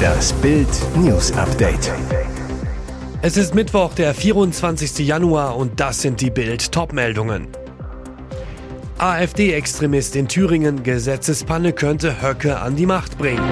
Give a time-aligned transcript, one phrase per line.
[0.00, 1.92] Das Bild News Update.
[3.22, 5.06] Es ist Mittwoch, der 24.
[5.06, 7.48] Januar und das sind die Bild Topmeldungen.
[8.98, 13.48] AfD-Extremist in Thüringen, Gesetzespanne könnte Höcke an die Macht bringen.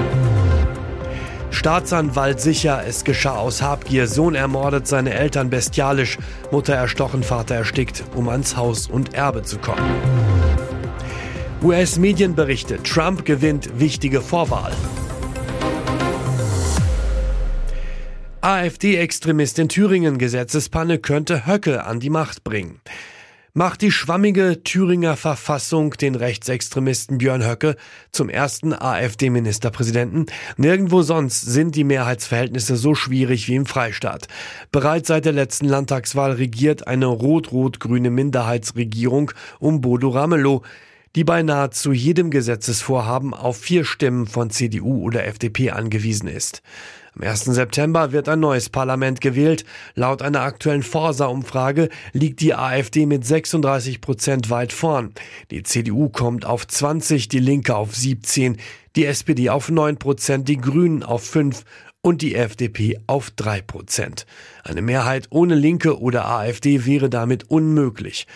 [1.51, 4.07] Staatsanwalt sicher, es geschah aus Habgier.
[4.07, 6.17] Sohn ermordet seine Eltern bestialisch.
[6.51, 10.28] Mutter erstochen, Vater erstickt, um ans Haus und Erbe zu kommen.
[11.61, 12.81] US-Medienberichte.
[12.83, 14.71] Trump gewinnt wichtige Vorwahl.
[18.39, 22.79] AfD-Extremist in Thüringen Gesetzespanne könnte Höcke an die Macht bringen.
[23.53, 27.75] Macht die schwammige Thüringer Verfassung den Rechtsextremisten Björn Höcke
[28.13, 30.27] zum ersten AfD-Ministerpräsidenten?
[30.55, 34.29] Nirgendwo sonst sind die Mehrheitsverhältnisse so schwierig wie im Freistaat.
[34.71, 40.63] Bereits seit der letzten Landtagswahl regiert eine rot-rot-grüne Minderheitsregierung um Bodo Ramelow
[41.15, 46.61] die bei nahezu jedem Gesetzesvorhaben auf vier Stimmen von CDU oder FDP angewiesen ist.
[47.15, 47.45] Am 1.
[47.45, 49.65] September wird ein neues Parlament gewählt.
[49.95, 55.13] Laut einer aktuellen Forsa-Umfrage liegt die AfD mit 36 Prozent weit vorn.
[55.51, 58.57] Die CDU kommt auf 20, die Linke auf 17,
[58.95, 61.63] die SPD auf 9 Prozent, die Grünen auf 5
[62.01, 64.25] und die FDP auf 3 Prozent.
[64.63, 68.27] Eine Mehrheit ohne Linke oder AfD wäre damit unmöglich.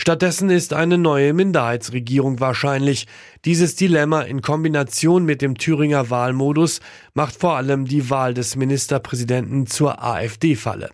[0.00, 3.06] Stattdessen ist eine neue Minderheitsregierung wahrscheinlich.
[3.44, 6.80] Dieses Dilemma in Kombination mit dem Thüringer Wahlmodus
[7.12, 10.88] macht vor allem die Wahl des Ministerpräsidenten zur AfD-Falle.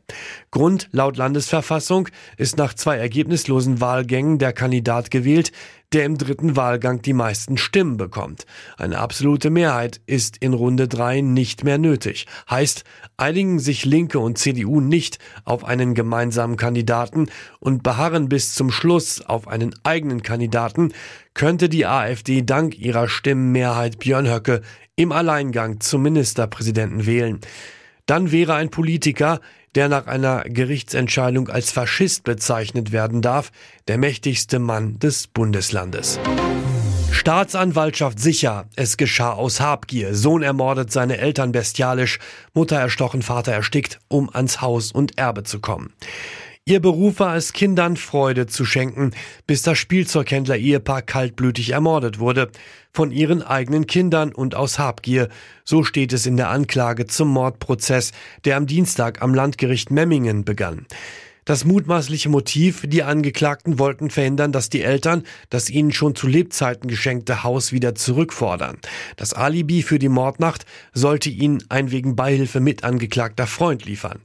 [0.50, 5.52] Grund laut Landesverfassung ist nach zwei ergebnislosen Wahlgängen der Kandidat gewählt,
[5.92, 8.44] der im dritten Wahlgang die meisten Stimmen bekommt.
[8.76, 12.26] Eine absolute Mehrheit ist in Runde drei nicht mehr nötig.
[12.50, 12.84] Heißt,
[13.16, 17.28] einigen sich Linke und CDU nicht auf einen gemeinsamen Kandidaten
[17.60, 20.92] und beharren bis zum Schluss auf einen eigenen Kandidaten,
[21.34, 24.62] könnte die AfD dank ihrer Stimmenmehrheit Björn Höcke
[24.96, 27.40] im Alleingang zum Ministerpräsidenten wählen.
[28.06, 29.40] Dann wäre ein Politiker,
[29.77, 33.53] der nach einer Gerichtsentscheidung als Faschist bezeichnet werden darf,
[33.88, 36.19] der mächtigste Mann des Bundeslandes.
[37.12, 40.14] Staatsanwaltschaft sicher, es geschah aus Habgier.
[40.14, 42.19] Sohn ermordet seine Eltern bestialisch,
[42.54, 45.93] Mutter erstochen, Vater erstickt, um ans Haus und Erbe zu kommen.
[46.69, 49.12] Ihr Beruf war es, Kindern Freude zu schenken,
[49.47, 52.50] bis das Spielzeughändler-Ehepaar kaltblütig ermordet wurde.
[52.93, 55.28] Von ihren eigenen Kindern und aus Habgier.
[55.65, 58.10] So steht es in der Anklage zum Mordprozess,
[58.44, 60.87] der am Dienstag am Landgericht Memmingen begann.
[61.44, 66.88] Das mutmaßliche Motiv, die Angeklagten wollten verhindern, dass die Eltern das ihnen schon zu Lebzeiten
[66.88, 68.78] geschenkte Haus wieder zurückfordern.
[69.16, 74.19] Das Alibi für die Mordnacht sollte ihnen ein wegen Beihilfe mitangeklagter Freund liefern.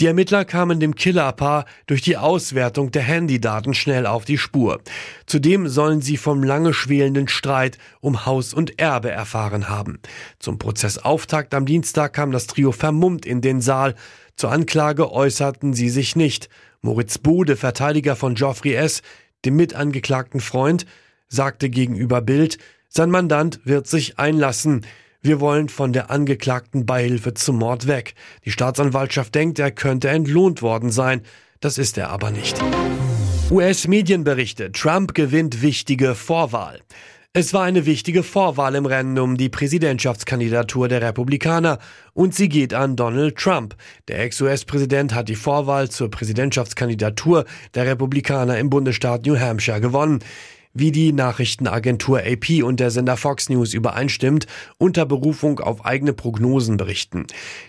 [0.00, 4.80] Die Ermittler kamen dem Killerpaar durch die Auswertung der Handydaten schnell auf die Spur.
[5.26, 10.00] Zudem sollen sie vom lange schwelenden Streit um Haus und Erbe erfahren haben.
[10.38, 13.94] Zum Prozessauftakt am Dienstag kam das Trio vermummt in den Saal.
[14.36, 16.48] Zur Anklage äußerten sie sich nicht.
[16.80, 19.02] Moritz Bode, Verteidiger von Geoffrey S.,
[19.44, 20.86] dem mitangeklagten Freund,
[21.28, 22.56] sagte gegenüber Bild,
[22.88, 24.86] sein Mandant wird sich einlassen.
[25.22, 28.14] Wir wollen von der angeklagten Beihilfe zum Mord weg.
[28.46, 31.20] Die Staatsanwaltschaft denkt, er könnte entlohnt worden sein.
[31.60, 32.58] Das ist er aber nicht.
[33.50, 34.72] US-Medienberichte.
[34.72, 36.80] Trump gewinnt wichtige Vorwahl.
[37.34, 41.78] Es war eine wichtige Vorwahl im Rennen um die Präsidentschaftskandidatur der Republikaner
[42.14, 43.76] und sie geht an Donald Trump.
[44.08, 47.44] Der Ex-US-Präsident hat die Vorwahl zur Präsidentschaftskandidatur
[47.74, 50.20] der Republikaner im Bundesstaat New Hampshire gewonnen
[50.72, 54.46] wie die Nachrichtenagentur AP und der Sender Fox News übereinstimmt,
[54.78, 57.26] unter Berufung auf eigene Prognosen berichten.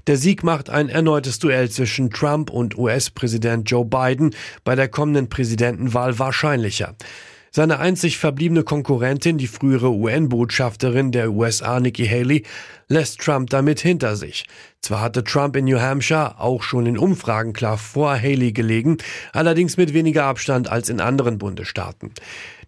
[0.08, 5.30] Der Sieg macht ein erneutes Duell zwischen Trump und US-Präsident Joe Biden bei der kommenden
[5.30, 6.96] Präsidentenwahl wahrscheinlicher.
[7.54, 12.44] Seine einzig verbliebene Konkurrentin, die frühere UN-Botschafterin der USA Nikki Haley,
[12.88, 14.46] lässt Trump damit hinter sich.
[14.80, 19.00] Zwar hatte Trump in New Hampshire auch schon in Umfragen klar vor Haley gelegen,
[19.34, 22.14] allerdings mit weniger Abstand als in anderen Bundesstaaten.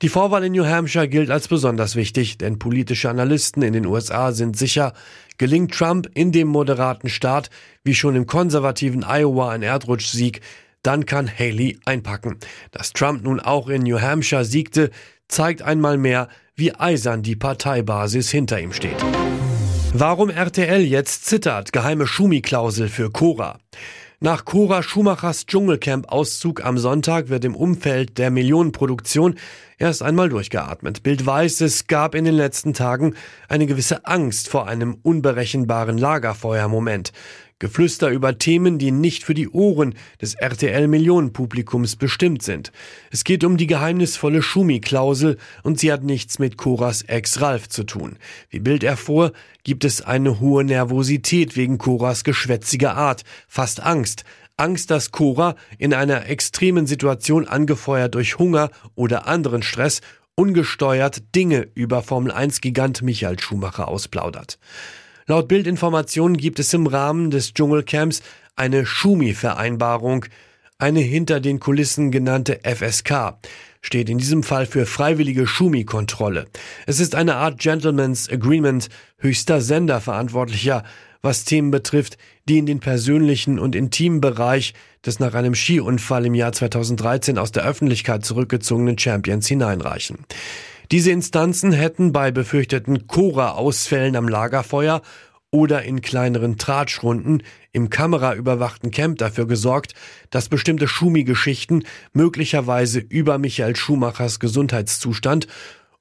[0.02, 4.34] Die Vorwahl in New Hampshire gilt als besonders wichtig, denn politische Analysten in den USA
[4.34, 4.92] sind sicher,
[5.38, 7.50] gelingt Trump in dem moderaten Staat
[7.86, 10.42] wie schon im konservativen Iowa ein Erdrutschsieg,
[10.84, 12.38] dann kann Haley einpacken.
[12.72, 14.92] Dass Trump nun auch in New Hampshire siegte,
[15.28, 19.04] zeigt einmal mehr, wie eisern die Parteibasis hinter ihm steht.
[19.94, 23.60] Warum RTL jetzt zittert, geheime Schumi-Klausel für Cora.
[24.20, 29.36] Nach Cora Schumachers Dschungelcamp-Auszug am Sonntag wird im Umfeld der Millionenproduktion
[29.84, 31.04] Erst einmal durchgeatmet.
[31.04, 33.16] Bild weiß, es gab in den letzten Tagen
[33.50, 37.12] eine gewisse Angst vor einem unberechenbaren Lagerfeuermoment.
[37.60, 42.72] Geflüster über Themen, die nicht für die Ohren des RTL-Millionenpublikums bestimmt sind.
[43.12, 47.84] Es geht um die geheimnisvolle Schumi-Klausel und sie hat nichts mit Coras Ex Ralf zu
[47.84, 48.18] tun.
[48.50, 49.34] Wie Bild erfuhr,
[49.64, 54.24] gibt es eine hohe Nervosität wegen Coras geschwätziger Art, fast Angst.
[54.58, 60.02] Angst, dass Cora in einer extremen Situation angefeuert durch Hunger oder anderen Stress
[60.36, 64.60] ungesteuert Dinge über Formel 1 Gigant Michael Schumacher ausplaudert.
[65.26, 68.22] Laut Bildinformationen gibt es im Rahmen des Dschungelcamps
[68.56, 70.26] eine Schumi-Vereinbarung,
[70.78, 73.38] eine hinter den Kulissen genannte FSK
[73.84, 76.48] steht in diesem Fall für freiwillige Schumi-Kontrolle.
[76.88, 80.84] Es ist eine Art Gentleman's Agreement höchster Senderverantwortlicher,
[81.22, 82.18] was Themen betrifft,
[82.50, 84.74] die in den persönlichen und intimen Bereich
[85.06, 90.20] des nach einem Skiunfall im Jahr 2013 aus der Öffentlichkeit zurückgezogenen Champions hineinreichen.
[90.94, 95.02] Diese Instanzen hätten bei befürchteten Cora-Ausfällen am Lagerfeuer
[95.50, 97.42] oder in kleineren Tratschrunden
[97.72, 99.96] im kameraüberwachten Camp dafür gesorgt,
[100.30, 105.48] dass bestimmte Schumi-Geschichten möglicherweise über Michael Schumachers Gesundheitszustand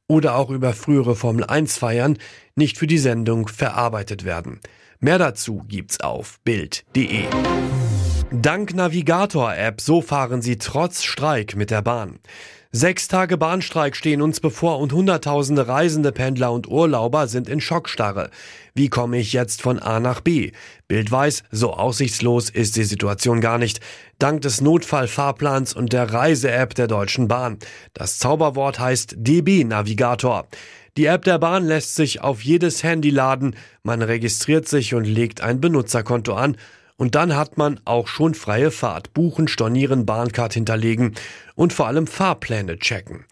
[0.08, 2.18] oder auch über frühere Formel 1 Feiern
[2.54, 4.60] nicht für die Sendung verarbeitet werden.
[5.00, 7.24] Mehr dazu gibt's auf Bild.de.
[8.30, 12.18] Dank Navigator-App, so fahren Sie trotz Streik mit der Bahn.
[12.74, 18.30] Sechs Tage Bahnstreik stehen uns bevor und Hunderttausende Reisende, Pendler und Urlauber sind in Schockstarre.
[18.74, 20.52] Wie komme ich jetzt von A nach B?
[20.88, 23.80] Bild weiß, so aussichtslos ist die Situation gar nicht.
[24.19, 27.58] Dank des Notfallfahrplans und der Reise-App der Deutschen Bahn.
[27.92, 30.46] Das Zauberwort heißt DB Navigator.
[30.96, 33.54] Die App der Bahn lässt sich auf jedes Handy laden.
[33.82, 36.56] Man registriert sich und legt ein Benutzerkonto an
[37.02, 41.16] und dann hat man auch schon freie Fahrt, buchen, stornieren, Bahncard hinterlegen
[41.56, 43.25] und vor allem Fahrpläne checken.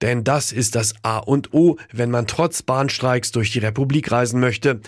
[0.00, 4.40] Denn das ist das A und O, wenn man trotz Bahnstreiks durch die Republik reisen
[4.40, 4.80] möchte.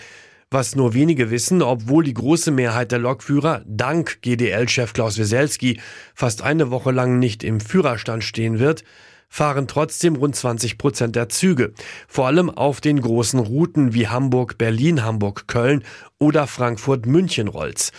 [0.49, 5.79] Was nur wenige wissen, obwohl die große Mehrheit der Lokführer dank GDL-Chef Klaus Wieselski
[6.15, 8.83] fast eine Woche lang nicht im Führerstand stehen wird,
[9.29, 11.73] fahren trotzdem rund 20 Prozent der Züge.
[12.07, 15.83] Vor allem auf den großen Routen wie Hamburg, Berlin, Hamburg, Köln
[16.17, 17.91] oder Frankfurt, München rollt's.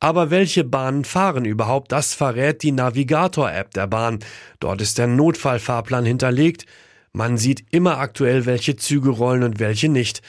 [0.00, 1.90] Aber welche Bahnen fahren überhaupt?
[1.90, 4.20] Das verrät die Navigator-App der Bahn.
[4.60, 6.66] Dort ist der Notfallfahrplan hinterlegt.
[7.12, 10.22] Man sieht immer aktuell, welche Züge rollen und welche nicht.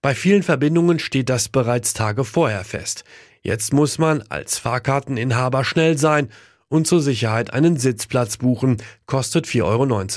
[0.00, 3.04] Bei vielen Verbindungen steht das bereits Tage vorher fest.
[3.42, 6.30] Jetzt muss man als Fahrkarteninhaber schnell sein
[6.68, 10.08] und zur Sicherheit einen Sitzplatz buchen, kostet 4,90 Euro.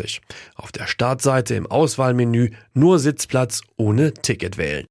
[0.55, 4.85] Auf der Startseite im Auswahlmenü nur Sitzplatz ohne Ticket wählen.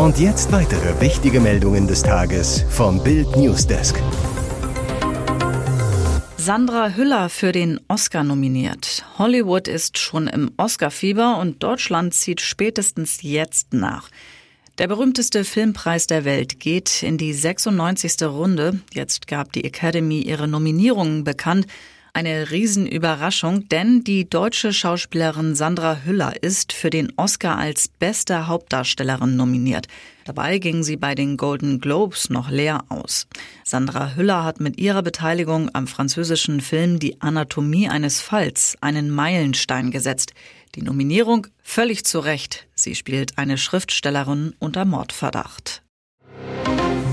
[0.00, 4.02] Und jetzt weitere wichtige Meldungen des Tages vom Bild Newsdesk.
[6.38, 9.04] Sandra Hüller für den Oscar nominiert.
[9.18, 14.08] Hollywood ist schon im Oscar-Fieber und Deutschland zieht spätestens jetzt nach.
[14.78, 18.22] Der berühmteste Filmpreis der Welt geht in die 96.
[18.22, 18.80] Runde.
[18.94, 21.66] Jetzt gab die Academy ihre Nominierungen bekannt.
[22.12, 29.36] Eine Riesenüberraschung, denn die deutsche Schauspielerin Sandra Hüller ist für den Oscar als beste Hauptdarstellerin
[29.36, 29.86] nominiert.
[30.24, 33.28] Dabei ging sie bei den Golden Globes noch leer aus.
[33.64, 39.90] Sandra Hüller hat mit ihrer Beteiligung am französischen Film Die Anatomie eines Falls einen Meilenstein
[39.90, 40.34] gesetzt.
[40.74, 42.66] Die Nominierung völlig zu Recht.
[42.74, 45.82] Sie spielt eine Schriftstellerin unter Mordverdacht.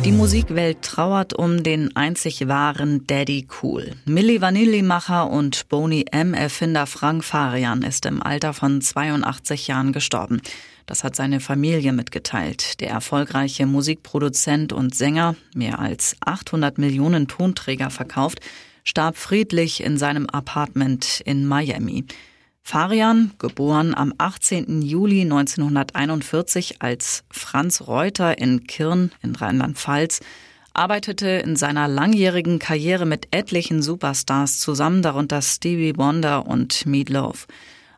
[0.08, 3.92] Die Musikwelt trauert um den einzig wahren Daddy Cool.
[4.06, 10.42] Milli Vanilli-Macher und Boni M-Erfinder Frank Farian ist im Alter von 82 Jahren gestorben.
[10.86, 12.80] Das hat seine Familie mitgeteilt.
[12.80, 18.40] Der erfolgreiche Musikproduzent und Sänger, mehr als 800 Millionen Tonträger verkauft,
[18.86, 22.06] starb friedlich in seinem Apartment in Miami.
[22.70, 24.82] Farian, geboren am 18.
[24.82, 30.20] Juli 1941 als Franz Reuter in Kirn in Rheinland-Pfalz,
[30.74, 37.48] arbeitete in seiner langjährigen Karriere mit etlichen Superstars zusammen, darunter Stevie Wonder und Meatloaf.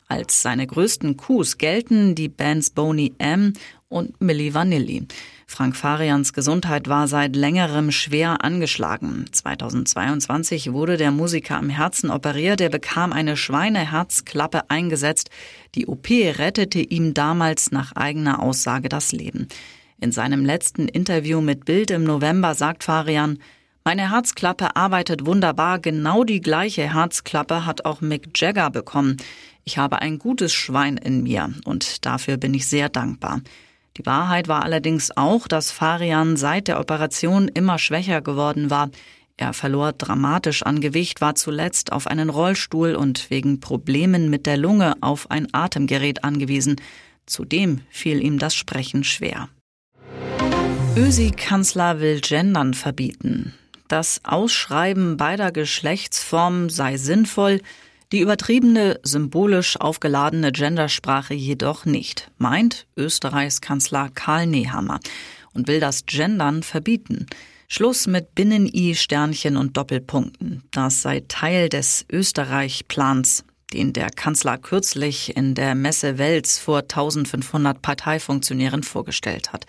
[0.08, 3.54] Als seine größten Coups gelten die Bands Boney M
[3.90, 5.08] und Milli Vanilli.
[5.48, 9.26] Frank Farians Gesundheit war seit längerem schwer angeschlagen.
[9.32, 12.62] 2022 wurde der Musiker am Herzen operiert.
[12.62, 15.32] Er bekam eine Schweineherzklappe eingesetzt.
[15.74, 19.48] Die OP rettete ihm damals nach eigener Aussage das Leben.
[20.00, 23.40] In seinem letzten Interview mit Bild im November sagt Farian,
[23.84, 25.80] meine Herzklappe arbeitet wunderbar.
[25.80, 29.18] Genau die gleiche Herzklappe hat auch Mick Jagger bekommen.
[29.64, 33.42] Ich habe ein gutes Schwein in mir und dafür bin ich sehr dankbar.
[34.00, 38.92] Die Wahrheit war allerdings auch, dass Farian seit der Operation immer schwächer geworden war.
[39.36, 44.56] Er verlor dramatisch an Gewicht, war zuletzt auf einen Rollstuhl und wegen Problemen mit der
[44.56, 46.78] Lunge auf ein Atemgerät angewiesen.
[47.26, 49.50] Zudem fiel ihm das Sprechen schwer.
[50.96, 53.54] Ösi-Kanzler will Gendern verbieten.
[53.90, 57.60] Das Ausschreiben beider Geschlechtsformen sei sinnvoll,
[58.12, 65.00] die übertriebene, symbolisch aufgeladene Gendersprache jedoch nicht, meint Österreichs Kanzler Karl Nehammer
[65.54, 67.28] und will das Gendern verbieten.
[67.68, 70.64] Schluss mit Binnen-I, Sternchen und Doppelpunkten.
[70.72, 77.80] Das sei Teil des Österreich-Plans, den der Kanzler kürzlich in der Messe Wels vor 1500
[77.80, 79.68] Parteifunktionären vorgestellt hat.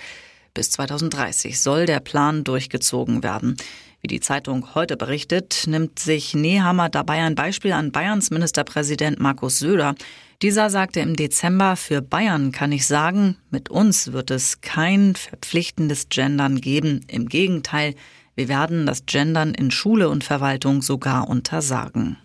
[0.54, 3.56] Bis 2030 soll der Plan durchgezogen werden.
[4.02, 9.58] Wie die Zeitung heute berichtet, nimmt sich Nehammer dabei ein Beispiel an Bayerns Ministerpräsident Markus
[9.58, 9.94] Söder.
[10.40, 16.08] Dieser sagte im Dezember, für Bayern kann ich sagen, mit uns wird es kein verpflichtendes
[16.08, 17.04] Gendern geben.
[17.08, 17.94] Im Gegenteil,
[18.34, 22.16] wir werden das Gendern in Schule und Verwaltung sogar untersagen.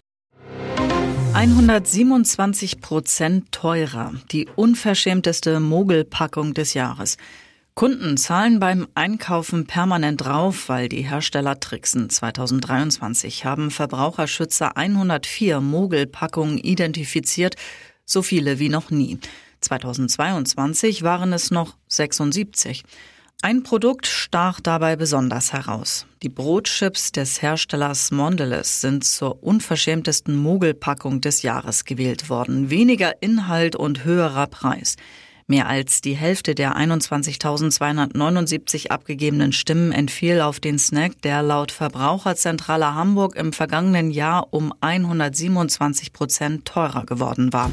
[1.33, 7.17] 127 Prozent teurer, die unverschämteste Mogelpackung des Jahres.
[7.75, 12.09] Kunden zahlen beim Einkaufen permanent drauf, weil die Hersteller tricksen.
[12.09, 17.55] 2023 haben Verbraucherschützer 104 Mogelpackungen identifiziert,
[18.05, 19.19] so viele wie noch nie.
[19.59, 22.83] 2022 waren es noch 76.
[23.41, 26.05] Ein Produkt stach dabei besonders heraus.
[26.23, 32.69] Die Brotchips des Herstellers Mondelez sind zur unverschämtesten Mogelpackung des Jahres gewählt worden.
[32.69, 34.95] Weniger Inhalt und höherer Preis.
[35.47, 42.95] Mehr als die Hälfte der 21.279 abgegebenen Stimmen entfiel auf den Snack, der laut Verbraucherzentrale
[42.95, 47.69] Hamburg im vergangenen Jahr um 127 Prozent teurer geworden war.